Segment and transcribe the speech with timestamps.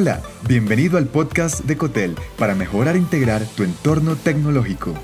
[0.00, 4.94] Hola, bienvenido al podcast de Cotel para mejorar e integrar tu entorno tecnológico.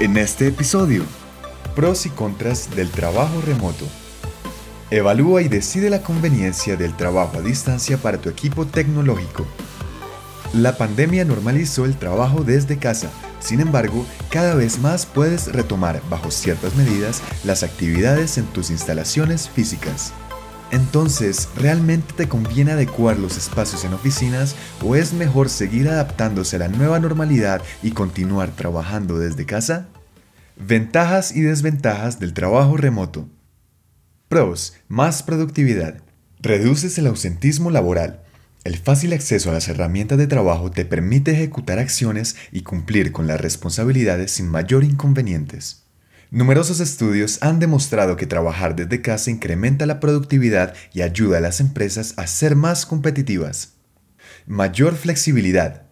[0.00, 1.04] En este episodio,
[1.76, 3.84] pros y contras del trabajo remoto.
[4.90, 9.46] Evalúa y decide la conveniencia del trabajo a distancia para tu equipo tecnológico.
[10.52, 16.32] La pandemia normalizó el trabajo desde casa, sin embargo, cada vez más puedes retomar bajo
[16.32, 20.12] ciertas medidas las actividades en tus instalaciones físicas.
[20.76, 26.58] Entonces, ¿realmente te conviene adecuar los espacios en oficinas o es mejor seguir adaptándose a
[26.58, 29.88] la nueva normalidad y continuar trabajando desde casa?
[30.54, 33.26] Ventajas y desventajas del trabajo remoto.
[34.28, 36.02] Pros, más productividad.
[36.40, 38.20] Reduces el ausentismo laboral.
[38.62, 43.26] El fácil acceso a las herramientas de trabajo te permite ejecutar acciones y cumplir con
[43.26, 45.85] las responsabilidades sin mayor inconvenientes.
[46.36, 51.60] Numerosos estudios han demostrado que trabajar desde casa incrementa la productividad y ayuda a las
[51.60, 53.76] empresas a ser más competitivas.
[54.46, 55.86] Mayor flexibilidad.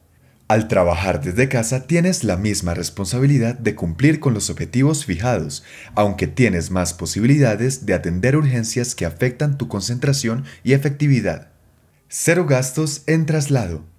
[0.47, 6.27] Al trabajar desde casa tienes la misma responsabilidad de cumplir con los objetivos fijados, aunque
[6.27, 11.53] tienes más posibilidades de atender urgencias que afectan tu concentración y efectividad.
[12.09, 13.94] Cero gastos en traslado.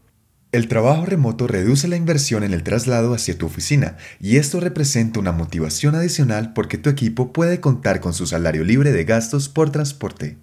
[0.55, 5.19] El trabajo remoto reduce la inversión en el traslado hacia tu oficina y esto representa
[5.19, 9.69] una motivación adicional porque tu equipo puede contar con su salario libre de gastos por
[9.69, 10.37] transporte.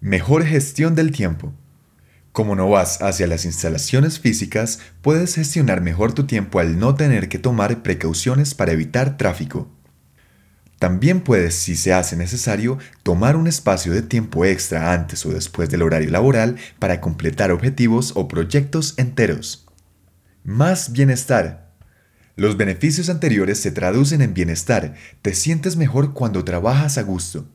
[0.00, 1.52] Mejor gestión del tiempo.
[2.32, 7.28] Como no vas hacia las instalaciones físicas, puedes gestionar mejor tu tiempo al no tener
[7.28, 9.68] que tomar precauciones para evitar tráfico.
[10.78, 15.70] También puedes, si se hace necesario, tomar un espacio de tiempo extra antes o después
[15.70, 19.66] del horario laboral para completar objetivos o proyectos enteros.
[20.44, 21.72] Más bienestar.
[22.36, 24.94] Los beneficios anteriores se traducen en bienestar.
[25.22, 27.48] Te sientes mejor cuando trabajas a gusto.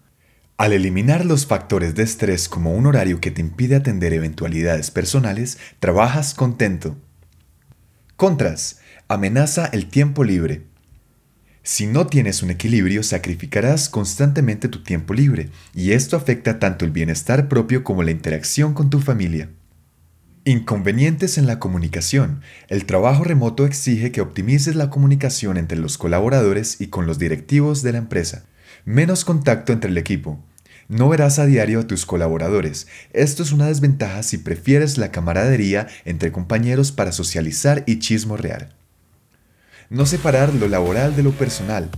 [0.58, 5.60] Al eliminar los factores de estrés como un horario que te impide atender eventualidades personales,
[5.80, 6.98] trabajas contento.
[8.16, 8.80] Contras.
[9.08, 10.71] Amenaza el tiempo libre.
[11.64, 16.92] Si no tienes un equilibrio, sacrificarás constantemente tu tiempo libre, y esto afecta tanto el
[16.92, 19.50] bienestar propio como la interacción con tu familia.
[20.44, 22.42] Inconvenientes en la comunicación.
[22.68, 27.84] El trabajo remoto exige que optimices la comunicación entre los colaboradores y con los directivos
[27.84, 28.46] de la empresa.
[28.84, 30.44] Menos contacto entre el equipo.
[30.88, 32.88] No verás a diario a tus colaboradores.
[33.14, 38.81] Esto es una desventaja si prefieres la camaradería entre compañeros para socializar y chismorrear.
[39.92, 41.90] No separar lo laboral de lo personal.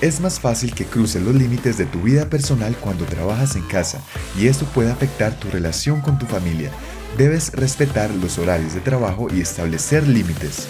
[0.00, 4.00] Es más fácil que cruces los límites de tu vida personal cuando trabajas en casa
[4.38, 6.70] y esto puede afectar tu relación con tu familia.
[7.18, 10.66] Debes respetar los horarios de trabajo y establecer límites.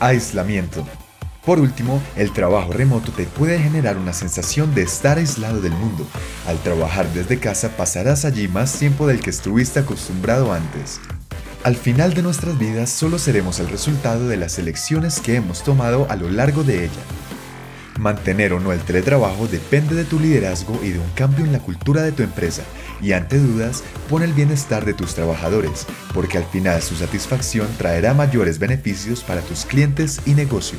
[0.00, 0.86] Aislamiento.
[1.46, 6.06] Por último, el trabajo remoto te puede generar una sensación de estar aislado del mundo.
[6.46, 11.00] Al trabajar desde casa pasarás allí más tiempo del que estuviste acostumbrado antes.
[11.68, 16.06] Al final de nuestras vidas solo seremos el resultado de las elecciones que hemos tomado
[16.08, 17.02] a lo largo de ella.
[17.98, 21.58] Mantener o no el teletrabajo depende de tu liderazgo y de un cambio en la
[21.58, 22.62] cultura de tu empresa,
[23.02, 25.84] y ante dudas, pon el bienestar de tus trabajadores,
[26.14, 30.78] porque al final su satisfacción traerá mayores beneficios para tus clientes y negocio.